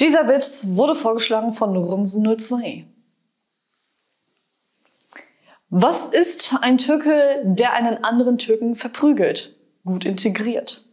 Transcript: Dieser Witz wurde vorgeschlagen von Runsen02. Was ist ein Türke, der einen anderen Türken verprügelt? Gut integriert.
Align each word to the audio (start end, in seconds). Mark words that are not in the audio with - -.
Dieser 0.00 0.28
Witz 0.28 0.68
wurde 0.70 0.94
vorgeschlagen 0.94 1.52
von 1.52 1.76
Runsen02. 1.76 2.84
Was 5.70 6.08
ist 6.08 6.54
ein 6.60 6.78
Türke, 6.78 7.42
der 7.44 7.72
einen 7.72 8.04
anderen 8.04 8.38
Türken 8.38 8.76
verprügelt? 8.76 9.56
Gut 9.84 10.04
integriert. 10.04 10.87